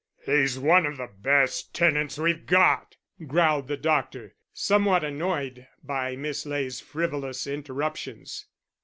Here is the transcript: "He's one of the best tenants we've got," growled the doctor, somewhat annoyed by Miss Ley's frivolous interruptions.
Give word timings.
"He's 0.25 0.57
one 0.57 0.87
of 0.87 0.97
the 0.97 1.05
best 1.15 1.75
tenants 1.75 2.17
we've 2.17 2.47
got," 2.47 2.95
growled 3.27 3.67
the 3.67 3.77
doctor, 3.77 4.33
somewhat 4.51 5.03
annoyed 5.03 5.67
by 5.83 6.15
Miss 6.15 6.43
Ley's 6.43 6.79
frivolous 6.79 7.45
interruptions. 7.45 8.47